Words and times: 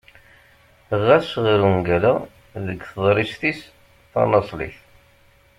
Ɣas 1.05 1.27
ɣeṛ 1.43 1.61
ungal-a 1.69 2.13
deg 2.65 2.79
teḍrist-is 2.91 3.59
tanaṣlit. 4.11 4.77